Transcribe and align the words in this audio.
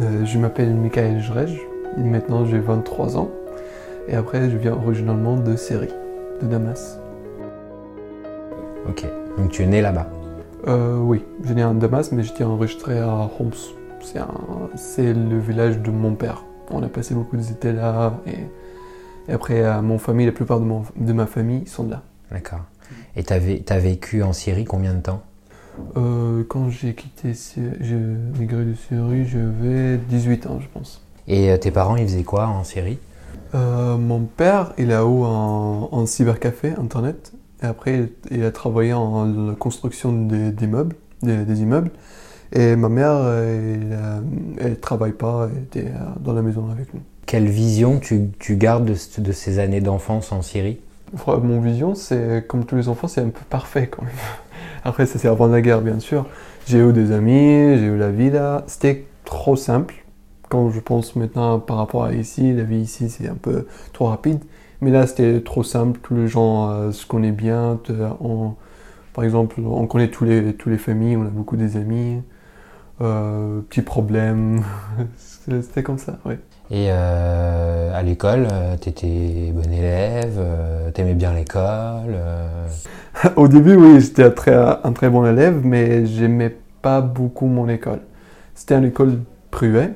Euh, 0.00 0.24
je 0.24 0.38
m'appelle 0.38 0.74
Michael 0.74 1.20
Jrej, 1.20 1.60
maintenant 1.98 2.46
j'ai 2.46 2.58
23 2.58 3.18
ans. 3.18 3.30
Et 4.08 4.14
après, 4.14 4.50
je 4.50 4.56
viens 4.56 4.72
originalement 4.72 5.36
de 5.36 5.56
Syrie, 5.56 5.92
de 6.40 6.46
Damas. 6.46 6.98
Ok, 8.88 9.04
donc 9.36 9.50
tu 9.50 9.62
es 9.62 9.66
né 9.66 9.82
là-bas? 9.82 10.08
Euh, 10.66 10.98
Oui, 10.98 11.24
je 11.42 11.46
suis 11.46 11.54
né 11.54 11.64
en 11.64 11.74
Damas, 11.74 12.12
mais 12.12 12.22
j'étais 12.22 12.44
enregistré 12.44 12.98
à 12.98 13.30
Homs. 13.38 13.52
C'est 14.76 15.12
le 15.12 15.38
village 15.38 15.78
de 15.78 15.90
mon 15.90 16.14
père. 16.14 16.44
On 16.70 16.82
a 16.82 16.88
passé 16.88 17.14
beaucoup 17.14 17.36
d'été 17.36 17.72
là. 17.72 18.14
Et, 18.26 19.32
après, 19.32 19.62
euh, 19.62 19.82
mon 19.82 19.98
famille, 19.98 20.26
la 20.26 20.32
plupart 20.32 20.60
de, 20.60 20.66
de 20.96 21.12
ma 21.12 21.26
famille 21.26 21.66
sont 21.66 21.84
de 21.84 21.90
là. 21.90 22.02
D'accord. 22.30 22.60
Et 23.16 23.22
tu 23.22 23.32
as, 23.32 23.78
vécu 23.78 24.22
en 24.22 24.32
Syrie 24.32 24.64
combien 24.64 24.94
de 24.94 25.00
temps? 25.00 25.22
Euh, 25.96 26.44
Quand 26.48 26.70
j'ai 26.70 26.94
quitté, 26.94 27.32
j'ai 27.80 27.94
migré 27.94 28.64
de 28.64 28.74
Syrie, 28.74 29.26
j'avais 29.26 29.98
18 29.98 30.46
ans, 30.46 30.58
je 30.60 30.68
pense. 30.72 31.02
Et 31.28 31.56
tes 31.60 31.70
parents, 31.70 31.96
ils 31.96 32.06
faisaient 32.06 32.22
quoi 32.22 32.46
en 32.46 32.64
Syrie 32.64 32.98
Mon 33.54 34.20
père, 34.24 34.72
il 34.78 34.92
a 34.92 35.04
haut 35.06 35.24
en, 35.24 35.88
en 35.92 36.06
cybercafé, 36.06 36.72
internet. 36.72 37.32
Et 37.62 37.66
après, 37.66 38.08
il 38.30 38.44
a 38.44 38.50
travaillé 38.50 38.92
en 38.92 39.24
la 39.24 39.54
construction 39.54 40.12
des, 40.12 40.66
meubles, 40.66 40.96
des, 41.22 41.60
immeubles. 41.60 41.90
Et 42.52 42.74
ma 42.74 42.88
mère, 42.88 43.26
elle 43.28 44.70
ne 44.70 44.74
travaille 44.74 45.12
pas, 45.12 45.48
elle 45.52 45.62
était 45.62 45.92
dans 46.20 46.32
la 46.32 46.42
maison 46.42 46.68
avec 46.70 46.92
nous. 46.94 47.02
Quelle 47.26 47.48
vision 47.48 48.00
tu, 48.00 48.30
tu 48.38 48.56
gardes 48.56 48.86
de, 48.86 48.96
de, 49.18 49.32
ces 49.32 49.58
années 49.58 49.80
d'enfance 49.80 50.32
en 50.32 50.42
Syrie 50.42 50.80
Mon 51.26 51.60
vision, 51.60 51.94
c'est 51.94 52.44
comme 52.48 52.64
tous 52.64 52.76
les 52.76 52.88
enfants, 52.88 53.06
c'est 53.08 53.20
un 53.20 53.28
peu 53.28 53.44
parfait 53.48 53.86
quand 53.86 54.02
même. 54.02 54.10
Après, 54.84 55.06
ça 55.06 55.18
c'est 55.18 55.28
avant 55.28 55.46
la 55.46 55.60
guerre, 55.60 55.80
bien 55.80 56.00
sûr. 56.00 56.26
J'ai 56.66 56.78
eu 56.78 56.92
des 56.92 57.12
amis, 57.12 57.78
j'ai 57.78 57.86
eu 57.86 57.96
la 57.96 58.10
vie 58.10 58.30
là. 58.30 58.64
C'était 58.66 59.06
trop 59.24 59.56
simple. 59.56 59.94
Quand 60.48 60.70
je 60.70 60.80
pense 60.80 61.16
maintenant 61.16 61.58
par 61.60 61.76
rapport 61.76 62.04
à 62.04 62.12
ici, 62.12 62.52
la 62.52 62.64
vie 62.64 62.80
ici, 62.80 63.08
c'est 63.08 63.28
un 63.28 63.34
peu 63.34 63.66
trop 63.92 64.06
rapide. 64.06 64.40
Mais 64.80 64.90
là, 64.90 65.06
c'était 65.06 65.40
trop 65.42 65.62
simple. 65.62 66.00
Tous 66.02 66.14
les 66.14 66.28
gens 66.28 66.70
euh, 66.70 66.92
se 66.92 67.06
connaissent 67.06 67.34
bien. 67.34 67.78
par 69.14 69.24
exemple, 69.24 69.60
on 69.60 69.86
connaît 69.86 70.08
tous 70.10 70.24
les, 70.24 70.54
tous 70.54 70.70
les 70.70 70.78
familles, 70.78 71.16
on 71.16 71.26
a 71.26 71.30
beaucoup 71.30 71.56
des 71.56 71.76
amis. 71.76 72.22
Euh, 73.00 73.60
petits 73.62 73.82
problèmes. 73.82 74.62
c'était 75.16 75.82
comme 75.82 75.98
ça, 75.98 76.18
oui. 76.24 76.34
Et 76.72 76.86
euh, 76.88 77.98
à 77.98 78.02
l'école, 78.02 78.46
tu 78.80 78.90
étais 78.90 79.52
bon 79.52 79.72
élève, 79.72 80.40
tu 80.94 81.00
aimais 81.00 81.14
bien 81.14 81.34
l'école 81.34 82.16
Au 83.36 83.48
début, 83.48 83.74
oui, 83.74 84.00
j'étais 84.00 84.24
un 84.24 84.30
très, 84.30 84.54
un 84.54 84.92
très 84.92 85.10
bon 85.10 85.26
élève, 85.26 85.60
mais 85.64 86.06
j'aimais 86.06 86.56
pas 86.80 87.00
beaucoup 87.00 87.46
mon 87.46 87.68
école. 87.68 88.00
C'était 88.54 88.76
une 88.76 88.84
école 88.84 89.18
privée, 89.50 89.88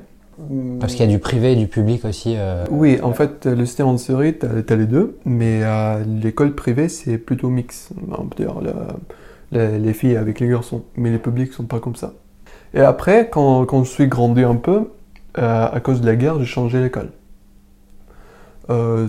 parce 0.79 0.93
qu'il 0.93 1.05
y 1.05 1.09
a 1.09 1.11
du 1.11 1.19
privé 1.19 1.53
et 1.53 1.55
du 1.55 1.67
public 1.67 2.03
aussi. 2.03 2.35
Euh. 2.37 2.65
Oui, 2.69 2.99
en 3.01 3.13
fait, 3.13 3.45
le 3.45 3.65
système 3.65 3.87
en 3.87 3.97
série, 3.97 4.37
tu 4.37 4.45
as, 4.45 4.75
les 4.75 4.85
deux, 4.85 5.17
mais 5.25 5.61
euh, 5.63 6.03
l'école 6.03 6.53
privée, 6.53 6.89
c'est 6.89 7.17
plutôt 7.17 7.49
mix. 7.49 7.89
On 8.11 8.25
peut 8.25 8.43
dire 8.43 8.55
les 9.51 9.93
filles 9.93 10.17
avec 10.17 10.39
les 10.39 10.47
garçons, 10.47 10.83
mais 10.97 11.09
les 11.11 11.19
publics 11.19 11.53
sont 11.53 11.63
pas 11.63 11.79
comme 11.79 11.95
ça. 11.95 12.13
Et 12.73 12.81
après, 12.81 13.29
quand, 13.31 13.65
quand 13.65 13.83
je 13.85 13.89
suis 13.89 14.07
grandi 14.07 14.43
un 14.43 14.55
peu, 14.55 14.89
euh, 15.37 15.67
à 15.71 15.79
cause 15.79 16.01
de 16.01 16.05
la 16.05 16.15
guerre, 16.15 16.39
j'ai 16.39 16.45
changé 16.45 16.81
l'école. 16.81 17.09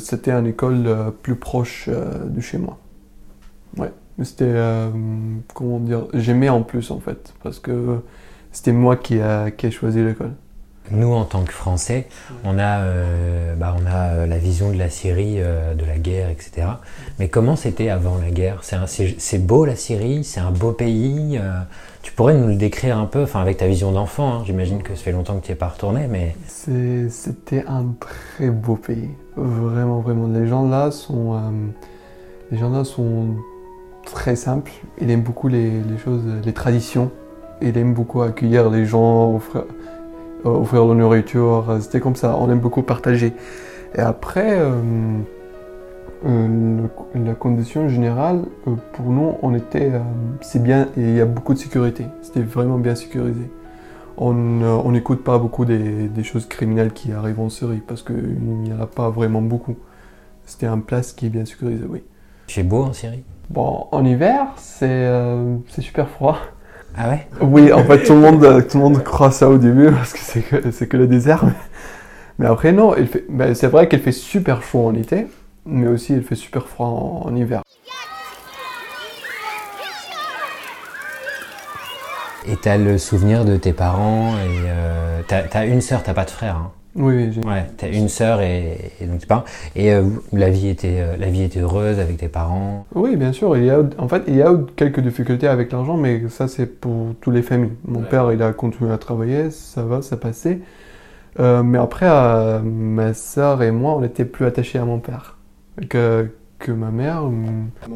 c'était 0.01 0.33
une 0.33 0.47
école 0.47 1.13
plus 1.23 1.37
proche 1.37 1.89
de 1.89 2.41
chez 2.41 2.59
moi. 2.59 2.79
Ouais, 3.79 3.93
c'était, 4.23 4.55
comment 5.55 5.81
dire, 5.81 6.07
j'aimais 6.15 6.49
en 6.49 6.63
plus 6.63 6.91
en 6.91 7.01
fait, 7.01 7.35
parce 7.43 7.59
que 7.59 8.01
c'était 8.53 8.73
moi 8.73 8.97
qui 8.97 9.21
a, 9.21 9.51
qui 9.51 9.67
a 9.67 9.71
choisi 9.71 10.03
l'école. 10.03 10.33
Nous, 10.91 11.13
en 11.13 11.25
tant 11.25 11.43
que 11.43 11.53
Français, 11.53 12.07
on 12.45 12.59
a, 12.59 12.81
euh, 12.81 13.55
bah, 13.57 13.75
on 13.79 13.87
a 13.87 14.11
euh, 14.11 14.27
la 14.27 14.39
vision 14.39 14.71
de 14.71 14.79
la 14.79 14.89
Syrie, 14.89 15.37
euh, 15.39 15.75
de 15.75 15.85
la 15.85 15.99
guerre, 15.99 16.31
etc. 16.31 16.69
Mais 17.19 17.29
comment 17.29 17.57
c'était 17.57 17.89
avant 17.89 18.19
la 18.19 18.31
guerre? 18.31 18.63
C'est 18.63 19.45
beau 19.45 19.65
la 19.65 19.75
Syrie, 19.75 20.23
c'est 20.23 20.41
un 20.41 20.53
beau 20.53 20.73
pays. 20.73 21.41
Tu 22.07 22.13
pourrais 22.13 22.35
nous 22.35 22.47
le 22.47 22.55
décrire 22.55 22.97
un 22.97 23.07
peu, 23.07 23.25
enfin 23.25 23.41
avec 23.41 23.57
ta 23.57 23.67
vision 23.67 23.91
d'enfant. 23.91 24.33
Hein. 24.33 24.43
J'imagine 24.47 24.81
que 24.81 24.95
ça 24.95 25.03
fait 25.03 25.11
longtemps 25.11 25.35
que 25.41 25.45
tu 25.45 25.51
n'y 25.51 25.55
es 25.55 25.59
pas 25.59 25.67
retourné, 25.67 26.07
mais 26.09 26.37
c'était 26.47 27.65
un 27.67 27.85
très 27.99 28.49
beau 28.49 28.77
pays, 28.77 29.11
vraiment, 29.35 29.99
vraiment. 29.99 30.29
Les 30.29 30.47
gens 30.47 30.69
là 30.69 30.93
sont, 30.93 31.37
les 32.53 32.59
gens 32.59 32.71
là 32.71 32.85
sont 32.85 33.35
très 34.05 34.37
simples. 34.37 34.71
Ils 35.01 35.11
aiment 35.11 35.25
beaucoup 35.25 35.49
les, 35.49 35.83
choses, 36.05 36.23
les 36.45 36.53
traditions. 36.53 37.11
Ils 37.61 37.77
aiment 37.77 37.95
beaucoup 37.95 38.23
accueillir 38.23 38.71
les 38.71 38.87
gens, 38.87 39.35
offrir 39.35 39.65
euh, 40.45 40.51
offrir 40.51 40.85
la 40.85 40.95
nourriture, 40.95 41.65
euh, 41.69 41.81
c'était 41.81 41.99
comme 41.99 42.15
ça, 42.15 42.37
on 42.39 42.49
aime 42.51 42.61
beaucoup 42.61 42.83
partager. 42.83 43.33
Et 43.97 44.01
après, 44.01 44.61
euh, 44.61 44.81
la 46.25 47.35
condition 47.35 47.89
générale, 47.89 48.43
pour 48.93 49.07
nous, 49.07 49.35
on 49.43 49.55
était, 49.55 49.93
c'est 50.41 50.63
bien, 50.63 50.89
et 50.97 51.03
il 51.03 51.17
y 51.17 51.21
a 51.21 51.27
beaucoup 51.27 51.55
de 51.55 51.59
sécurité, 51.59 52.07
c'était 52.23 52.43
vraiment 52.43 52.79
bien 52.79 52.95
sécurisé. 52.95 53.51
On 54.19 54.91
n'écoute 54.91 55.23
pas 55.23 55.39
beaucoup 55.39 55.65
des, 55.65 56.25
choses 56.25 56.47
criminelles 56.47 56.93
qui 56.93 57.13
arrivent 57.13 57.41
en 57.41 57.51
Syrie, 57.51 57.83
parce 57.87 58.03
qu'il 58.03 58.39
n'y 58.39 58.73
en 58.73 58.81
a 58.81 58.87
pas 58.87 59.11
vraiment 59.11 59.43
beaucoup. 59.43 59.77
C'était 60.47 60.67
un 60.67 60.79
place 60.79 61.13
qui 61.13 61.27
est 61.27 61.31
bien 61.31 61.45
sécurisé, 61.45 61.85
oui. 61.89 62.03
C'est 62.49 62.63
beau 62.63 62.85
en 62.85 62.93
Syrie 62.93 63.25
Bon, 63.51 63.87
en 63.93 64.05
hiver, 64.05 64.47
c'est 64.57 65.09
super 65.79 66.09
froid. 66.09 66.39
Ah 66.97 67.11
ouais? 67.11 67.27
Oui, 67.43 67.73
en 67.73 67.85
fait, 67.85 68.05
tout 68.05 68.15
le, 68.15 68.21
monde, 68.21 68.67
tout 68.67 68.79
le 68.79 68.83
monde 68.83 69.03
croit 69.05 69.31
ça 69.31 69.51
au 69.51 69.59
début 69.59 69.91
parce 69.93 70.13
que 70.15 70.19
c'est 70.19 70.41
que, 70.41 70.85
que 70.85 70.97
le 70.97 71.07
désert. 71.07 71.45
Mais, 72.39 72.47
après, 72.47 72.73
non, 72.73 72.95
ben, 73.29 73.55
c'est 73.55 73.67
vrai 73.67 73.89
qu'elle 73.89 74.01
fait 74.01 74.13
super 74.13 74.63
chaud 74.63 74.87
en 74.87 74.95
été, 74.95 75.27
mais 75.67 75.87
aussi 75.87 76.15
elle 76.15 76.23
fait 76.23 76.35
super 76.35 76.67
froid 76.67 76.87
en, 77.25 77.35
hiver. 77.35 77.63
Et 82.49 82.57
t'as 82.57 82.77
le 82.77 82.97
souvenir 82.97 83.45
de 83.45 83.57
tes 83.57 83.73
parents 83.73 84.35
et 84.37 84.69
euh, 84.69 85.21
t'as, 85.27 85.43
as 85.53 85.67
une 85.67 85.81
sœur, 85.81 86.03
t'as 86.05 86.15
pas 86.15 86.25
de 86.25 86.31
frère. 86.31 86.57
Hein 86.57 86.71
oui, 86.95 87.33
j'ai. 87.33 87.41
Ouais, 87.41 87.67
t'as 87.77 87.89
une 87.89 88.09
sœur 88.09 88.41
et, 88.41 88.93
donc 89.03 89.19
tes 89.19 89.27
parents. 89.27 89.45
Et 89.75 89.93
euh, 89.93 90.05
la 90.33 90.49
vie 90.49 90.69
était, 90.69 91.01
euh, 91.01 91.17
la 91.19 91.27
vie 91.27 91.43
était 91.43 91.61
heureuse 91.61 91.99
avec 91.99 92.17
tes 92.19 92.29
parents? 92.29 92.87
Oui, 92.95 93.17
bien 93.17 93.33
sûr. 93.33 93.57
Il 93.57 93.65
y 93.65 93.71
a, 93.71 93.81
en 93.99 94.09
fait, 94.09 94.23
il 94.29 94.37
y 94.37 94.43
a 94.43 94.55
quelques 94.77 95.01
difficultés 95.01 95.49
avec 95.49 95.73
l'argent, 95.73 95.97
mais 95.97 96.23
ça 96.29 96.47
c'est 96.47 96.67
pour 96.67 97.15
toutes 97.21 97.35
les 97.35 97.43
familles. 97.43 97.73
Mon 97.85 98.03
père, 98.03 98.33
il 98.33 98.41
a 98.43 98.53
continué 98.53 98.93
à 98.93 98.99
travailler, 98.99 99.51
ça 99.51 99.83
va, 99.83 100.01
ça 100.01 100.17
passait. 100.17 100.61
Mais 101.39 101.77
après, 101.77 102.09
ma 102.63 103.13
sœur 103.13 103.63
et 103.63 103.71
moi, 103.71 103.95
on 103.97 104.03
était 104.03 104.25
plus 104.25 104.47
attachés 104.47 104.79
à 104.79 104.87
mon 104.87 105.01
père 105.01 105.36
que, 105.89 106.31
que 106.59 106.73
ma 106.73 106.91
mère. 106.91 107.23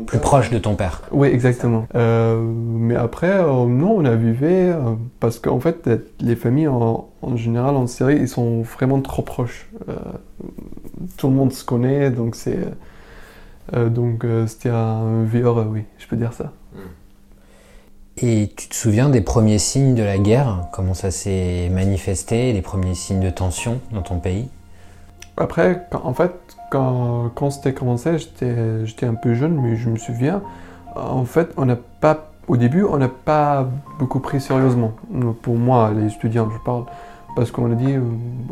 Plus 0.07 0.19
proche 0.19 0.51
de 0.51 0.59
ton 0.59 0.75
père. 0.75 1.03
Oui, 1.13 1.29
exactement. 1.29 1.87
Euh, 1.95 2.41
mais 2.43 2.97
après, 2.97 3.31
euh, 3.31 3.67
non, 3.67 3.97
on 3.97 4.05
a 4.05 4.15
vécu 4.15 4.45
euh, 4.45 4.95
parce 5.19 5.39
qu'en 5.39 5.61
fait, 5.61 5.89
les 6.21 6.37
familles 6.37 6.69
en, 6.69 7.09
général 7.37 7.77
en 7.77 7.87
Syrie, 7.87 8.19
ils 8.21 8.29
sont 8.29 8.63
vraiment 8.63 9.01
trop 9.01 9.23
proches. 9.23 9.69
tout 11.17 11.29
le 11.29 11.35
monde 11.35 11.53
se 11.53 11.65
connaît, 11.65 12.11
donc 12.11 12.35
c'est 12.35 12.59
donc 13.73 14.27
c'était 14.49 14.71
un 14.71 15.23
vivre, 15.23 15.65
oui, 15.71 15.85
je 15.99 16.07
peux 16.09 16.17
dire 16.17 16.33
ça. 16.33 16.53
Et 18.17 18.53
tu 18.55 18.69
te 18.69 18.75
souviens 18.75 19.09
des 19.09 19.21
premiers 19.21 19.59
signes 19.59 19.95
de 19.95 20.03
la 20.03 20.19
guerre? 20.19 20.69
Comment 20.73 20.93
ça 20.93 21.11
s'est 21.11 21.71
manifesté 21.73 22.53
Les 22.53 22.61
premiers 22.61 22.95
signes 22.95 23.21
de 23.21 23.31
tension 23.31 23.81
dans 23.93 24.03
ton 24.03 24.19
pays? 24.19 24.49
Après, 25.37 25.87
en 25.93 26.13
fait, 26.13 26.33
quand, 26.71 27.31
quand 27.35 27.51
c'était 27.51 27.75
commencé, 27.75 28.17
j'étais 28.19 29.07
un 29.07 29.15
peu 29.15 29.35
jeune, 29.35 29.61
mais 29.61 29.77
je 29.77 29.91
me 29.91 29.97
souviens, 29.97 30.41
en 30.97 31.25
fait, 31.25 31.53
on 31.57 31.67
n'a 31.67 31.77
pas, 31.77 32.31
au 32.49 32.57
début, 32.57 32.85
on 32.85 32.97
n'a 32.97 33.09
pas 33.09 33.69
beaucoup 33.99 34.21
pris 34.21 34.41
sérieusement. 34.41 34.93
Pour 35.43 35.57
moi, 35.57 35.91
les 35.95 36.07
étudiants, 36.15 36.49
je 36.51 36.59
parle, 36.65 36.85
parce 37.37 37.51
qu'on 37.51 37.71
a 37.73 37.75
dit, 37.75 37.93
euh, 37.93 38.01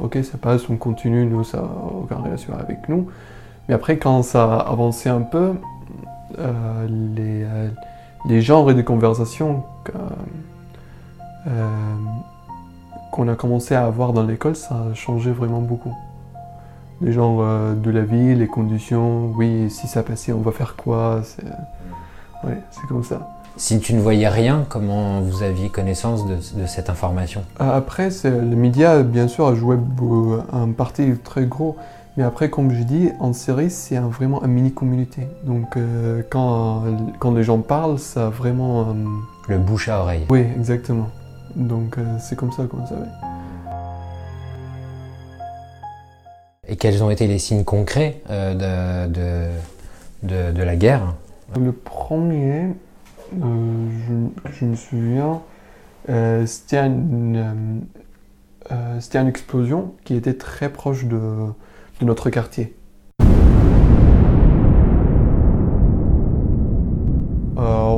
ok, 0.02 0.18
ça 0.22 0.36
passe, 0.36 0.68
on 0.68 0.76
continue, 0.76 1.24
nous, 1.26 1.44
ça 1.44 1.58
n'a 1.58 1.68
aucune 2.02 2.18
relation 2.18 2.54
avec 2.58 2.88
nous. 2.88 3.08
Mais 3.68 3.74
après, 3.74 3.98
quand 3.98 4.22
ça 4.22 4.44
a 4.44 4.70
avancé 4.70 5.08
un 5.08 5.22
peu, 5.22 5.54
euh, 6.38 6.86
les, 7.16 7.44
euh, 7.44 7.68
les 8.26 8.42
genres 8.42 8.66
de 8.66 8.82
conversations 8.82 9.62
qu'on 13.10 13.28
a 13.28 13.34
commencé 13.36 13.74
à 13.74 13.86
avoir 13.86 14.12
dans 14.12 14.24
l'école, 14.24 14.56
ça 14.56 14.74
a 14.90 14.94
changé 14.94 15.30
vraiment 15.30 15.60
beaucoup 15.60 15.94
les 17.00 17.12
gens 17.12 17.38
euh, 17.40 17.74
de 17.74 17.90
la 17.90 18.02
vie, 18.02 18.34
les 18.34 18.46
conditions, 18.46 19.32
oui, 19.36 19.70
si 19.70 19.86
ça 19.86 20.02
passait, 20.02 20.32
on 20.32 20.40
va 20.40 20.52
faire 20.52 20.74
quoi 20.76 21.20
C'est 21.24 21.44
ouais, 22.46 22.58
comme 22.88 23.04
ça. 23.04 23.28
Si 23.56 23.80
tu 23.80 23.94
ne 23.94 24.00
voyais 24.00 24.28
rien, 24.28 24.64
comment 24.68 25.20
vous 25.20 25.42
aviez 25.42 25.68
connaissance 25.68 26.26
de, 26.26 26.66
cette 26.66 26.90
information? 26.90 27.42
Euh, 27.60 27.76
Après, 27.76 28.10
les 28.24 28.30
médias, 28.30 29.02
bien 29.02 29.26
sûr, 29.26 29.48
a 29.48 29.54
joué 29.54 29.76
un 30.52 30.70
parti 30.70 31.12
très 31.24 31.44
gros. 31.44 31.76
Mais 32.16 32.24
après, 32.24 32.50
comme 32.50 32.72
je 32.72 32.82
dis, 32.82 33.10
en 33.20 33.32
série, 33.32 33.70
c'est 33.70 33.96
vraiment 33.98 34.42
un 34.42 34.48
mini-communauté. 34.48 35.28
Donc, 35.44 35.76
euh, 35.76 36.22
quand, 36.30 36.82
quand 37.20 37.32
les 37.32 37.44
gens 37.44 37.58
parlent, 37.58 37.98
ça 37.98 38.26
a 38.26 38.30
vraiment... 38.30 38.94
Le 39.48 39.58
bouche 39.58 39.88
à 39.88 40.00
oreille. 40.00 40.26
Oui, 40.30 40.44
exactement. 40.56 41.08
Donc, 41.54 41.96
c'est 42.20 42.36
comme 42.36 42.52
ça 42.52 42.64
qu'on 42.64 42.86
savait. 42.86 43.27
Et 46.70 46.76
quels 46.76 47.02
ont 47.02 47.08
été 47.08 47.26
les 47.26 47.38
signes 47.38 47.64
concrets 47.64 48.20
euh, 48.28 49.06
de, 50.22 50.62
la 50.62 50.76
guerre 50.76 51.14
Le 51.58 51.72
premier, 51.72 52.74
euh, 53.42 53.88
je, 54.52 54.64
me 54.66 54.74
souviens, 54.74 55.40
euh, 56.10 56.44
c'était 56.44 56.76
une, 56.76 57.86
explosion 59.26 59.94
qui 60.04 60.14
était 60.14 60.34
très 60.34 60.70
proche 60.70 61.06
de, 61.06 61.46
notre 62.02 62.28
quartier. 62.30 62.74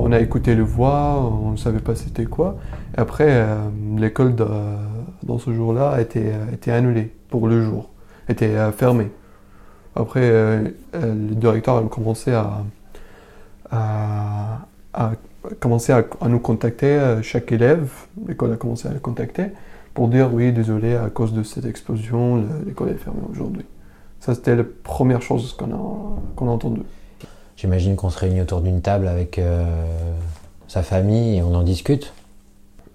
on 0.03 0.13
a 0.13 0.19
écouté 0.19 0.57
le 0.57 0.65
voix, 0.65 1.21
on 1.41 1.51
ne 1.51 1.57
savait 1.57 1.79
pas 1.79 1.95
c'était 1.95 2.25
quoi. 2.25 2.59
Après, 2.97 3.47
l'école 3.97 4.35
dans 4.35 5.39
ce 5.39 5.53
jour-là 5.53 5.91
a 5.91 5.99
a 5.99 6.01
été 6.01 6.73
annulée 6.73 7.13
pour 7.29 7.47
le 7.47 7.63
jour 7.63 7.90
était 8.31 8.57
euh, 8.57 8.73
fermé. 8.73 9.11
Après, 9.97 10.21
euh, 10.23 10.69
euh, 10.95 11.15
le 11.15 11.35
directeur 11.35 11.77
a 11.79 11.83
commencé 11.83 12.33
à, 12.33 12.63
à, 13.71 14.61
à 14.93 15.13
à, 15.63 16.29
nous 16.29 16.39
contacter, 16.39 17.17
chaque 17.23 17.51
élève, 17.51 17.91
l'école 18.29 18.53
a 18.53 18.57
commencé 18.57 18.89
à 18.89 18.93
le 18.93 18.99
contacter 18.99 19.47
pour 19.95 20.09
dire 20.09 20.29
oui, 20.35 20.53
désolé, 20.53 20.97
à 20.97 21.09
cause 21.09 21.33
de 21.33 21.43
cette 21.43 21.65
explosion, 21.65 22.45
l'école 22.67 22.91
est 22.91 22.95
fermée 22.99 23.23
aujourd'hui. 23.31 23.65
Ça, 24.21 24.35
c'était 24.35 24.55
la 24.55 24.65
première 24.65 25.23
chose 25.23 25.55
qu'on 25.55 25.73
a, 25.73 26.19
qu'on 26.37 26.47
a 26.47 26.51
entendue. 26.51 26.83
J'imagine 27.57 27.97
qu'on 27.97 28.11
se 28.11 28.19
réunit 28.19 28.43
autour 28.43 28.61
d'une 28.61 28.83
table 28.83 29.09
avec 29.09 29.41
sa 30.69 30.83
famille 30.83 31.39
et 31.39 31.43
on 31.43 31.55
en 31.55 31.63
discute. 31.63 32.13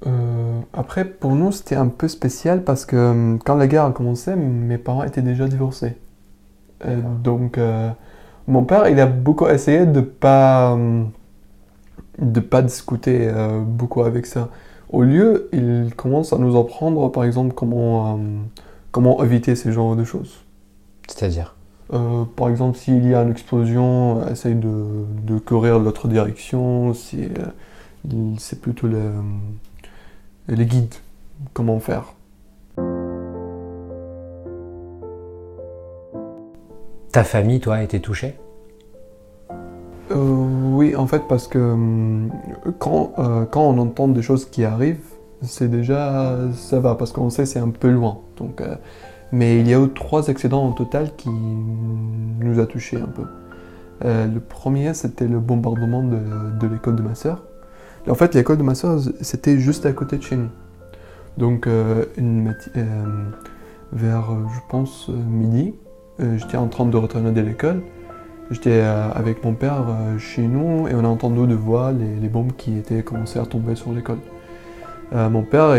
Euh, 0.05 0.59
après, 0.73 1.05
pour 1.05 1.35
nous, 1.35 1.51
c'était 1.51 1.75
un 1.75 1.87
peu 1.87 2.07
spécial 2.07 2.63
parce 2.63 2.85
que 2.85 2.95
euh, 2.95 3.37
quand 3.43 3.55
la 3.55 3.67
guerre 3.67 3.85
a 3.85 3.91
commencé, 3.91 4.35
mes 4.35 4.77
parents 4.77 5.03
étaient 5.03 5.21
déjà 5.21 5.47
divorcés. 5.47 5.95
Euh, 6.85 7.01
donc, 7.23 7.59
mon 8.47 8.63
père, 8.63 8.87
il 8.89 8.99
a 8.99 9.05
beaucoup 9.07 9.47
essayé 9.47 9.85
de 9.85 10.01
pas 10.01 10.77
de 12.19 12.39
pas 12.39 12.61
discuter 12.61 13.29
beaucoup 13.65 14.03
avec 14.03 14.25
ça. 14.25 14.49
Au 14.89 15.03
lieu, 15.03 15.49
il 15.51 15.93
commence 15.95 16.31
à 16.31 16.37
nous 16.37 16.57
apprendre, 16.57 17.11
par 17.11 17.23
exemple, 17.23 17.53
comment 17.53 18.19
comment 18.91 19.23
éviter 19.23 19.55
ce 19.55 19.71
genre 19.71 19.95
de 19.95 20.03
choses. 20.03 20.45
C'est-à-dire? 21.07 21.55
Par 22.35 22.49
exemple, 22.49 22.77
s'il 22.77 23.07
y 23.07 23.13
a 23.13 23.23
une 23.23 23.31
explosion, 23.31 24.27
essaye 24.29 24.55
de, 24.55 25.05
de 25.23 25.39
courir 25.39 25.79
l'autre 25.79 26.07
direction. 26.07 26.93
Si, 26.93 27.27
c'est 28.37 28.61
plutôt 28.61 28.87
le 28.87 29.11
les 30.47 30.65
guides, 30.65 30.93
comment 31.53 31.79
faire? 31.79 32.13
Ta 37.11 37.23
famille, 37.23 37.59
toi, 37.59 37.75
a 37.75 37.83
été 37.83 37.99
touchée? 37.99 38.35
Euh, 40.11 40.15
Oui, 40.73 40.95
en 40.95 41.07
fait, 41.07 41.23
parce 41.27 41.47
que 41.47 41.57
euh, 41.57 42.71
quand, 42.79 43.13
euh, 43.17 43.45
quand 43.45 43.61
on 43.61 43.77
entend 43.79 44.07
des 44.07 44.21
choses 44.21 44.45
qui 44.45 44.65
arrivent, 44.65 44.99
c'est 45.41 45.69
déjà, 45.69 46.37
ça 46.53 46.79
va, 46.79 46.95
parce 46.95 47.11
qu'on 47.11 47.29
sait 47.29 47.45
c'est 47.45 47.59
un 47.59 47.69
peu 47.69 47.89
loin. 47.89 48.19
Donc, 48.37 48.61
mais 49.31 49.59
il 49.59 49.67
y 49.67 49.73
a 49.73 49.79
eu 49.81 49.89
trois 49.89 50.29
accidents 50.29 50.65
en 50.65 50.71
total 50.71 51.11
qui 51.15 51.29
nous 51.29 52.59
a 52.59 52.65
touchés 52.65 52.97
un 52.97 53.07
peu. 53.07 53.25
le 54.03 54.39
premier, 54.39 54.93
c'était 54.93 55.27
le 55.27 55.39
bombardement 55.39 56.03
de, 56.03 56.17
de 56.59 56.67
l'école 56.67 56.95
de 56.95 57.01
ma 57.01 57.15
sœur 57.15 57.43
en 58.09 58.15
fait, 58.15 58.35
l'école 58.35 58.57
de 58.57 58.63
ma 58.63 58.75
soeur, 58.75 58.99
c'était 59.21 59.57
juste 59.57 59.85
à 59.85 59.91
côté 59.91 60.17
de 60.17 60.23
chez 60.23 60.35
nous. 60.35 60.49
Donc, 61.37 61.67
euh, 61.67 62.05
euh, 62.17 63.05
vers, 63.91 64.31
euh, 64.31 64.45
je 64.53 64.59
pense, 64.69 65.09
midi, 65.09 65.73
j'étais 66.37 66.57
en 66.57 66.67
train 66.67 66.85
de 66.85 66.97
retourner 66.97 67.31
de 67.31 67.41
l'école. 67.41 67.81
J'étais 68.51 68.81
avec 68.81 69.43
mon 69.43 69.53
père 69.53 69.83
chez 70.19 70.43
nous 70.43 70.87
et 70.87 70.93
on 70.93 71.03
a 71.03 71.07
entendu 71.07 71.47
de 71.47 71.55
voix 71.55 71.91
les, 71.91 72.29
bombes 72.29 72.51
qui 72.55 72.77
étaient 72.77 73.01
commencées 73.01 73.39
à 73.39 73.45
tomber 73.45 73.73
sur 73.75 73.91
l'école. 73.91 74.19
mon 75.11 75.41
père, 75.41 75.75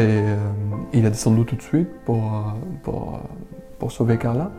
il 0.92 1.06
a 1.06 1.10
descendu 1.10 1.44
tout 1.44 1.54
de 1.54 1.62
suite 1.62 1.88
pour, 2.04 2.54
pour, 2.82 3.20
pour 3.78 3.92
sauver 3.92 4.18
Carla. 4.18 4.50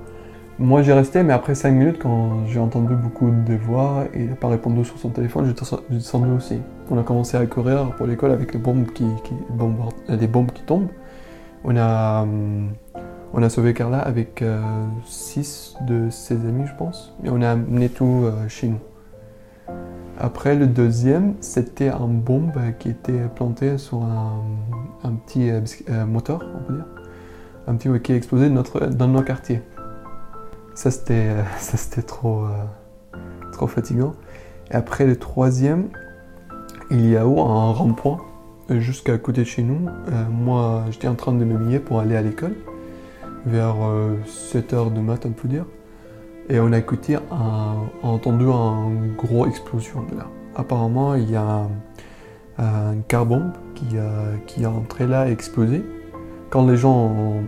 Moi 0.57 0.83
j'ai 0.83 0.93
resté, 0.93 1.21
mais 1.21 1.33
après 1.33 1.53
5 1.53 1.71
minutes, 1.71 1.99
quand 1.99 2.47
j'ai 2.47 2.59
entendu 2.59 2.95
beaucoup 2.95 3.29
de 3.29 3.55
voix 3.55 4.05
et 4.13 4.21
il 4.21 4.29
n'a 4.29 4.35
pas 4.35 4.47
répondu 4.47 4.85
sur 4.85 4.97
son 4.97 5.09
téléphone, 5.09 5.45
j'ai 5.45 5.95
descendu 5.95 6.31
aussi. 6.31 6.61
On 6.89 6.97
a 6.97 7.03
commencé 7.03 7.37
à 7.37 7.45
courir 7.45 7.93
pour 7.97 8.07
l'école 8.07 8.31
avec 8.31 8.53
les 8.53 8.59
bombes 8.59 8.87
qui, 8.93 9.05
qui 9.23 9.33
tombent. 10.65 10.89
On 11.63 11.75
a, 11.75 12.21
hum, 12.21 12.69
on 13.33 13.43
a 13.43 13.49
sauvé 13.49 13.73
Carla 13.73 13.99
avec 13.99 14.43
6 15.05 15.75
euh, 15.81 15.85
de 15.85 16.09
ses 16.09 16.35
amis, 16.35 16.65
je 16.65 16.75
pense, 16.75 17.13
et 17.23 17.29
on 17.29 17.41
a 17.41 17.51
amené 17.51 17.89
tout 17.89 18.23
euh, 18.23 18.47
chez 18.47 18.67
nous. 18.67 18.79
Après, 20.19 20.55
le 20.55 20.65
deuxième, 20.65 21.35
c'était 21.41 21.89
un 21.89 22.07
bombe 22.07 22.53
qui 22.79 22.89
était 22.89 23.27
planté 23.35 23.77
sur 23.77 24.01
un, 24.01 24.41
petit 25.25 25.51
euh, 25.51 26.05
moteur, 26.07 26.39
on 26.55 26.63
peut 26.63 26.73
dire. 26.73 26.85
Un 27.67 27.75
petit 27.75 28.01
qui 28.01 28.13
a 28.13 28.15
explosé 28.15 28.49
dans, 28.49 29.07
nos 29.07 29.21
quartiers. 29.21 29.61
Ça, 30.73 30.89
c'était, 30.89 31.35
trop, 32.01 32.45
euh, 32.45 33.19
trop 33.51 33.67
fatigant. 33.67 34.13
Et 34.71 34.75
après 34.75 35.05
le 35.05 35.17
troisième, 35.17 35.89
il 36.91 37.09
y 37.09 37.17
a 37.17 37.21
eu 37.21 37.39
un 37.39 37.71
rond-point 37.71 38.19
euh, 38.71 38.79
jusqu'à 38.79 39.17
côté 39.17 39.41
de 39.41 39.47
chez 39.47 39.63
nous. 39.63 39.87
Euh, 39.87 40.25
moi, 40.31 40.85
j'étais 40.91 41.07
en 41.07 41.15
train 41.15 41.33
de 41.33 41.43
me 41.43 41.79
pour 41.79 41.99
aller 41.99 42.15
à 42.15 42.21
l'école, 42.21 42.55
vers 43.45 43.75
7 44.25 44.73
h 44.73 44.93
de 44.93 44.99
matin, 44.99 45.29
on 45.29 45.33
peut 45.33 45.47
dire. 45.47 45.65
Et 46.49 46.59
on 46.59 46.71
a 46.71 46.77
écouté, 46.77 47.15
un, 47.15 47.75
entendu 48.03 48.45
une 48.45 49.15
grosse 49.17 49.49
explosion 49.49 50.05
là. 50.15 50.27
Apparemment, 50.55 51.15
il 51.15 51.29
y 51.29 51.35
a 51.35 51.43
un, 51.43 51.69
un 52.57 52.95
carbone 53.07 53.53
qui, 53.75 53.97
est 54.61 54.65
entré 54.65 55.07
là 55.07 55.27
et 55.27 55.31
explosé. 55.31 55.83
Quand 56.49 56.65
les 56.65 56.77
gens 56.77 57.43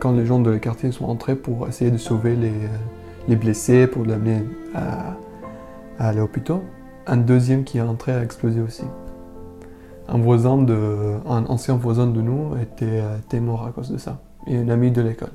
quand 0.00 0.12
les 0.12 0.26
gens 0.26 0.38
de 0.38 0.50
le 0.50 0.58
quartier 0.58 0.92
sont 0.92 1.06
entrés 1.06 1.34
pour 1.34 1.66
essayer 1.66 1.90
de 1.90 1.96
sauver 1.96 2.36
les, 2.36 2.52
les 3.26 3.36
blessés, 3.36 3.86
pour 3.86 4.04
l'amener 4.04 4.44
à 5.98 6.12
l'hôpital, 6.12 6.60
un 7.08 7.16
deuxième 7.16 7.64
qui 7.64 7.78
est 7.78 7.82
entré 7.82 8.12
a 8.12 8.22
explosé 8.22 8.60
aussi. 8.60 8.84
Un 10.08 10.18
voisin 10.18 10.58
de, 10.58 11.16
un 11.28 11.44
ancien 11.46 11.76
voisin 11.76 12.06
de 12.06 12.20
nous 12.20 12.56
était, 12.60 13.02
était 13.18 13.40
mort 13.40 13.66
à 13.66 13.70
cause 13.70 13.90
de 13.90 13.98
ça. 13.98 14.18
Et 14.46 14.56
un 14.56 14.68
ami 14.68 14.90
de 14.90 15.02
l'école. 15.02 15.32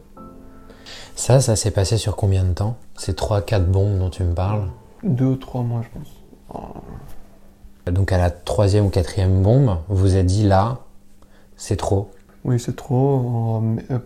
Ça, 1.16 1.40
ça 1.42 1.56
s'est 1.56 1.72
passé 1.72 1.98
sur 1.98 2.16
combien 2.16 2.44
de 2.44 2.54
temps? 2.54 2.78
Ces 2.96 3.14
3-4 3.14 3.66
bombes 3.66 4.00
dont 4.00 4.10
tu 4.10 4.24
me 4.24 4.34
parles? 4.34 4.70
Deux 5.04 5.26
ou 5.26 5.36
trois 5.36 5.62
mois, 5.62 5.82
je 5.84 6.00
pense. 6.00 6.12
Oh. 6.54 7.92
Donc 7.92 8.12
à 8.12 8.18
la 8.18 8.32
troisième 8.32 8.86
ou 8.86 8.90
quatrième 8.90 9.42
bombe, 9.42 9.78
vous 9.90 10.14
avez 10.14 10.24
dit 10.24 10.44
là, 10.44 10.80
c'est 11.58 11.76
trop. 11.76 12.12
Oui, 12.46 12.60
c'est 12.60 12.76
trop. 12.76 13.62
Euh, 13.92 14.00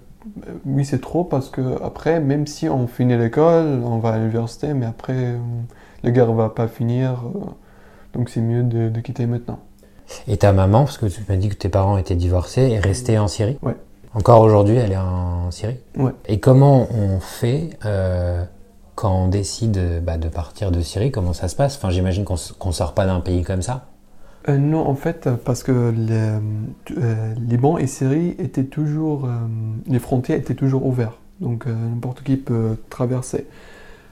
oui, 0.65 0.83
c'est 0.83 0.99
trop 0.99 1.23
parce 1.23 1.49
que 1.49 1.81
après, 1.83 2.19
même 2.19 2.47
si 2.47 2.67
on 2.67 2.87
finit 2.87 3.17
l'école, 3.17 3.81
on 3.85 3.99
va 3.99 4.09
à 4.09 4.17
l'université, 4.17 4.73
mais 4.73 4.85
après, 4.85 5.13
euh, 5.15 5.37
la 6.03 6.11
guerre 6.11 6.31
va 6.33 6.49
pas 6.49 6.67
finir. 6.67 7.23
Euh, 7.25 7.39
donc 8.13 8.29
c'est 8.29 8.41
mieux 8.41 8.63
de, 8.63 8.99
quitter 8.99 9.25
maintenant. 9.25 9.59
Et 10.27 10.37
ta 10.37 10.53
maman, 10.53 10.85
parce 10.85 10.97
que 10.97 11.05
tu 11.05 11.21
m'as 11.27 11.35
dit 11.35 11.49
que 11.49 11.55
tes 11.55 11.69
parents 11.69 11.97
étaient 11.97 12.15
divorcés, 12.15 12.71
est 12.71 12.79
restée 12.79 13.19
en 13.19 13.27
Syrie? 13.27 13.57
Ouais. 13.61 13.75
Encore 14.13 14.41
aujourd'hui, 14.41 14.77
elle 14.77 14.93
est 14.93 14.97
en 14.97 15.51
Syrie? 15.51 15.79
Ouais. 15.97 16.13
Et 16.27 16.39
comment 16.39 16.87
on 16.93 17.19
fait 17.19 17.71
euh, 17.85 18.43
quand 18.95 19.13
on 19.13 19.27
décide 19.27 20.01
bah, 20.03 20.17
de 20.17 20.29
partir 20.29 20.71
de 20.71 20.81
Syrie? 20.81 21.11
Comment 21.11 21.33
ça 21.33 21.49
se 21.49 21.55
passe? 21.55 21.75
Enfin, 21.75 21.89
j'imagine 21.89 22.23
qu'on 22.23 22.35
ne 22.35 22.73
sort 22.73 22.93
pas 22.93 23.05
d'un 23.05 23.19
pays 23.19 23.43
comme 23.43 23.61
ça 23.61 23.87
euh, 24.49 24.57
non, 24.57 24.87
en 24.87 24.95
fait, 24.95 25.29
parce 25.43 25.63
que 25.63 25.71
le 25.71 26.39
euh, 26.97 27.33
Liban 27.35 27.77
et 27.77 27.87
Syrie 27.87 28.35
étaient 28.39 28.63
toujours, 28.63 29.25
euh, 29.25 29.29
les 29.87 29.99
frontières 29.99 30.37
étaient 30.37 30.55
toujours 30.55 30.85
ouvertes, 30.85 31.19
donc 31.41 31.65
n'importe 31.65 32.23
qui 32.23 32.37
peut 32.37 32.77
traverser. 32.89 33.45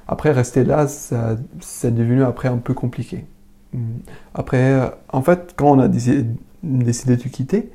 Après, 0.08 0.32
rester 0.32 0.64
là, 0.64 0.88
ça, 0.88 1.36
c'est 1.60 1.94
devenu 1.94 2.24
après 2.24 2.48
un 2.48 2.58
peu 2.58 2.74
compliqué. 2.74 3.26
Hmm. 3.74 3.98
Après, 4.34 4.92
en 5.10 5.22
fait, 5.22 5.54
quand 5.56 5.72
on 5.72 5.80
a 5.80 5.88
décidé, 5.88 6.26
de 6.64 7.30
quitter, 7.30 7.72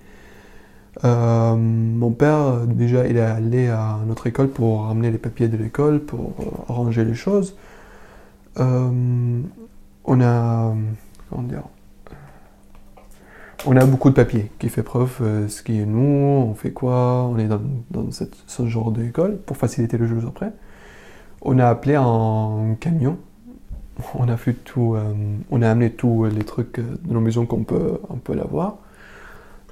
mon 1.03 2.11
père, 2.11 2.67
déjà, 2.67 3.07
il 3.07 3.17
est 3.17 3.21
allé 3.21 3.69
à 3.69 3.99
notre 4.07 4.27
école 4.27 4.49
pour 4.49 4.85
ramener 4.85 5.11
les 5.11 5.19
papiers 5.19 5.49
de 5.49 5.57
l'école, 5.57 6.01
pour 6.01 6.35
arranger 6.69 7.05
les 7.05 7.15
choses. 7.15 7.57
on 8.57 10.21
a, 10.21 10.75
comment 11.29 11.43
dire, 11.43 11.65
on 13.67 13.77
a 13.77 13.85
beaucoup 13.85 14.09
de 14.11 14.15
papiers 14.15 14.51
qui 14.59 14.69
fait 14.69 14.83
preuve 14.83 15.19
euh, 15.21 15.49
ce 15.49 15.63
qui 15.63 15.79
est 15.79 15.87
nous, 15.87 16.01
on 16.01 16.55
fait 16.55 16.73
quoi, 16.73 17.25
on 17.25 17.39
est 17.39 17.47
dans, 17.47 17.61
ce 18.11 18.67
genre 18.67 18.91
d'école 18.91 19.37
pour 19.39 19.57
faciliter 19.57 19.99
le 19.99 20.07
jeu 20.07 20.19
après. 20.27 20.53
On 21.43 21.59
a 21.59 21.67
appelé 21.67 21.95
un 21.95 22.77
camion, 22.81 23.17
on 24.15 24.29
a 24.29 24.37
fait 24.37 24.53
tout, 24.53 24.95
euh, 24.95 25.13
on 25.51 25.63
a 25.63 25.71
amené 25.71 25.91
tous 25.91 26.27
les 26.27 26.45
trucs 26.45 26.79
de 26.81 27.13
nos 27.13 27.21
maisons 27.21 27.47
qu'on 27.47 27.65
peut, 27.65 28.01
on 28.11 28.17
peut 28.17 28.35
l'avoir. 28.35 28.77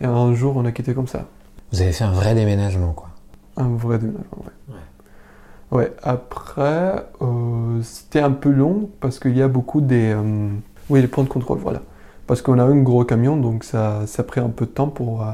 Et 0.00 0.06
un 0.06 0.32
jour, 0.34 0.56
on 0.56 0.64
a 0.64 0.72
quitté 0.72 0.94
comme 0.94 1.08
ça. 1.08 1.26
Vous 1.72 1.82
avez 1.82 1.92
fait 1.92 2.04
un 2.04 2.12
vrai 2.12 2.34
déménagement, 2.34 2.92
quoi. 2.92 3.08
Un 3.56 3.68
vrai 3.68 3.98
déménagement, 3.98 4.44
ouais. 4.44 4.74
Ouais, 5.70 5.92
après, 6.02 6.94
euh, 7.20 7.82
c'était 7.82 8.20
un 8.20 8.30
peu 8.30 8.50
long 8.50 8.88
parce 9.00 9.18
qu'il 9.18 9.36
y 9.36 9.42
a 9.42 9.48
beaucoup 9.48 9.82
des. 9.82 10.14
euh, 10.14 10.48
oui, 10.88 11.02
les 11.02 11.08
points 11.08 11.24
de 11.24 11.28
contrôle, 11.28 11.58
voilà. 11.58 11.82
Parce 12.26 12.40
qu'on 12.40 12.58
a 12.58 12.62
un 12.62 12.76
gros 12.76 13.04
camion, 13.04 13.36
donc 13.36 13.64
ça, 13.64 14.06
ça 14.06 14.22
a 14.22 14.24
pris 14.24 14.40
un 14.40 14.48
peu 14.48 14.64
de 14.64 14.70
temps 14.70 14.88
pour, 14.88 15.22
euh, 15.22 15.32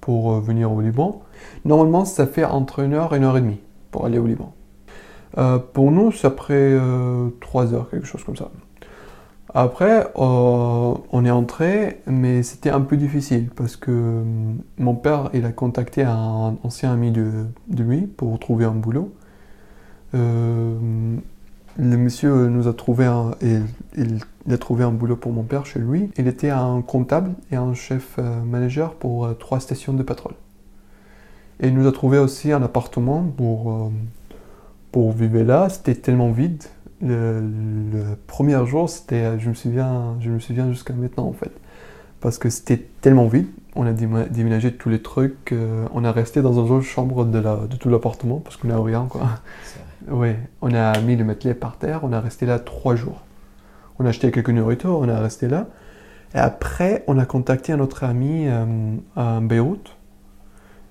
pour 0.00 0.32
euh, 0.32 0.40
venir 0.40 0.72
au 0.72 0.80
Liban. 0.80 1.22
Normalement, 1.64 2.04
ça 2.04 2.26
fait 2.26 2.44
entre 2.44 2.80
une 2.80 2.94
heure 2.94 3.14
et 3.14 3.18
une 3.18 3.24
heure 3.24 3.36
et 3.36 3.40
demie 3.40 3.60
pour 3.92 4.04
aller 4.04 4.18
au 4.18 4.26
Liban. 4.26 4.52
Euh, 5.38 5.58
pour 5.58 5.90
nous, 5.90 6.12
ça 6.12 6.30
pris 6.30 6.54
euh, 6.54 7.28
trois 7.40 7.72
heures, 7.72 7.88
quelque 7.90 8.06
chose 8.06 8.22
comme 8.24 8.36
ça. 8.36 8.50
Après, 9.54 10.06
euh, 10.16 10.94
on 11.12 11.24
est 11.24 11.30
entré, 11.30 12.00
mais 12.06 12.42
c'était 12.42 12.70
un 12.70 12.80
peu 12.80 12.96
difficile 12.96 13.50
parce 13.54 13.76
que 13.76 13.90
euh, 13.90 14.22
mon 14.78 14.94
père, 14.94 15.30
il 15.34 15.44
a 15.44 15.52
contacté 15.52 16.02
un 16.04 16.56
ancien 16.62 16.92
ami 16.92 17.10
de, 17.10 17.46
lui 17.68 18.02
pour 18.02 18.38
trouver 18.38 18.64
un 18.64 18.72
boulot. 18.72 19.12
Le 21.78 21.96
monsieur 21.96 22.48
nous 22.48 22.68
a 22.68 22.74
trouvé 22.74 23.06
un, 23.06 23.30
il, 23.96 24.18
a 24.50 24.58
trouvé 24.58 24.84
un 24.84 24.90
boulot 24.90 25.16
pour 25.16 25.32
mon 25.32 25.42
père 25.42 25.64
chez 25.64 25.80
lui. 25.80 26.10
Il 26.18 26.28
était 26.28 26.50
un 26.50 26.82
comptable 26.82 27.32
et 27.50 27.56
un 27.56 27.72
chef 27.72 28.18
manager 28.18 28.92
pour 28.92 29.36
trois 29.38 29.58
stations 29.60 29.94
de 29.94 30.02
pétrole. 30.02 30.34
Et 31.60 31.68
il 31.68 31.74
nous 31.74 31.86
a 31.86 31.92
trouvé 31.92 32.18
aussi 32.18 32.52
un 32.52 32.62
appartement 32.62 33.22
pour, 33.22 33.90
pour 34.92 35.12
vivre 35.12 35.40
là. 35.42 35.68
C'était 35.70 35.94
tellement 35.94 36.30
vide. 36.32 36.64
Le, 37.02 37.40
le 37.40 38.16
premier 38.28 38.64
jour, 38.66 38.88
c'était, 38.88 39.38
je 39.40 39.48
me 39.48 39.54
souviens, 39.54 40.16
je 40.20 40.30
me 40.30 40.38
souviens 40.38 40.70
jusqu'à 40.70 40.94
maintenant 40.94 41.26
en 41.26 41.32
fait, 41.32 41.52
parce 42.20 42.38
que 42.38 42.50
c'était 42.50 42.78
tellement 43.00 43.26
vide. 43.26 43.48
On 43.76 43.86
a 43.86 43.92
déménagé 43.92 44.72
tous 44.74 44.90
les 44.90 45.02
trucs. 45.02 45.52
euh, 45.52 45.86
on 45.94 46.04
a 46.04 46.12
resté 46.12 46.42
dans 46.42 46.52
une 46.52 46.72
autre 46.72 46.82
chambre 46.86 47.24
de, 47.24 47.38
la, 47.38 47.56
de 47.68 47.76
tout 47.76 47.88
l'appartement 47.88 48.38
parce 48.40 48.56
qu'on 48.56 48.68
n'a 48.68 48.80
rien 48.80 49.06
quoi. 49.08 49.22
Ouais, 50.10 50.36
on 50.60 50.74
a 50.74 50.98
mis 51.00 51.16
le 51.16 51.24
matelas 51.24 51.54
par 51.54 51.76
terre, 51.78 52.00
on 52.02 52.12
a 52.12 52.20
resté 52.20 52.46
là 52.46 52.58
trois 52.58 52.96
jours. 52.96 53.22
On 53.98 54.06
a 54.06 54.08
acheté 54.10 54.30
quelques 54.32 54.50
nourritures, 54.50 54.98
on 54.98 55.08
a 55.08 55.20
resté 55.20 55.48
là. 55.48 55.68
Et 56.34 56.38
après, 56.38 57.04
on 57.08 57.18
a 57.18 57.26
contacté 57.26 57.72
un 57.72 57.80
autre 57.80 58.04
ami 58.04 58.46
euh, 58.48 58.96
à 59.16 59.40
Beyrouth. 59.40 59.96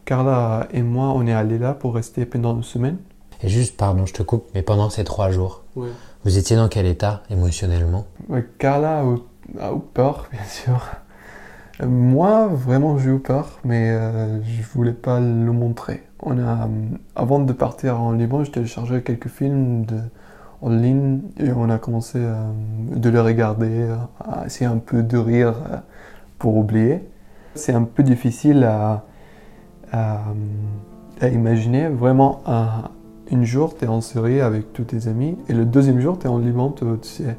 Carla 0.06 0.68
et 0.72 0.82
moi, 0.82 1.14
on 1.16 1.26
est 1.28 1.34
allés 1.34 1.60
là 1.60 1.74
pour 1.74 1.96
rester 1.96 2.26
pendant 2.26 2.56
une 2.56 2.64
semaine. 2.64 2.98
Et 3.44 3.50
juste, 3.50 3.76
pardon, 3.78 4.06
je 4.06 4.14
te 4.14 4.24
coupe, 4.24 4.46
mais 4.54 4.62
pendant 4.62 4.90
ces 4.90 5.04
trois 5.04 5.32
jours, 5.32 5.64
vous 6.24 6.38
étiez 6.38 6.56
dans 6.56 6.68
quel 6.68 6.86
état 6.86 7.24
émotionnellement? 7.30 8.06
Ouais, 8.30 8.46
Carla 8.60 9.00
a 9.00 9.04
eu, 9.04 9.18
a 9.60 9.72
eu 9.74 9.80
peur, 9.94 10.28
bien 10.32 10.44
sûr. 10.44 10.80
Euh, 11.82 11.88
Moi, 11.88 12.48
vraiment, 12.54 12.98
j'ai 13.00 13.10
eu 13.10 13.20
peur, 13.20 13.60
mais 13.64 13.90
euh, 13.90 14.44
je 14.44 14.62
voulais 14.74 14.94
pas 14.94 15.20
le 15.20 15.52
montrer. 15.52 16.04
On 16.22 16.38
a, 16.38 16.66
euh, 16.66 16.68
avant 17.16 17.40
de 17.40 17.52
partir 17.54 18.00
en 18.00 18.12
Liban, 18.12 18.44
j'ai 18.44 18.52
téléchargé 18.52 19.02
quelques 19.02 19.30
films 19.30 19.86
de, 19.86 19.98
en 20.62 20.70
ligne 20.70 21.22
et 21.40 21.52
on 21.52 21.70
a 21.72 21.80
commencé 21.80 22.20
euh, 22.20 22.36
de 22.96 23.10
les 23.10 23.20
regarder, 23.20 23.88
à 24.20 24.46
essayer 24.46 24.68
un 24.70 24.78
peu 24.78 25.02
de 25.02 25.18
rire 25.18 25.56
pour 26.38 26.58
oublier. 26.58 27.10
C'est 27.56 27.74
un 27.74 27.84
peu 27.84 28.04
difficile 28.04 28.64
à, 28.66 29.04
à, 29.92 30.20
à 31.20 31.28
imaginer. 31.28 31.88
Vraiment, 31.88 32.42
un, 32.46 32.84
une 33.32 33.46
jour, 33.46 33.76
tu 33.78 33.86
es 33.86 33.88
en 33.88 34.02
Syrie 34.02 34.42
avec 34.42 34.74
tous 34.74 34.84
tes 34.84 35.08
amis 35.08 35.38
et 35.48 35.54
le 35.54 35.66
deuxième 35.66 36.00
jour, 36.00 36.20
tu 36.20 36.28
es 36.28 36.30
en 36.30 36.38
Liban, 36.38 36.72
tu 36.72 36.86
tu 37.02 37.08
sais 37.08 37.38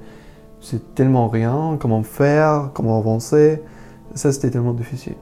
c'est 0.63 0.95
tellement 0.95 1.29
rien, 1.29 1.77
comment 1.79 2.03
faire, 2.03 2.71
comment 2.73 2.97
avancer. 2.97 3.61
Ça, 4.15 4.33
c'était 4.33 4.51
tellement 4.51 4.73
difficile. 4.73 5.17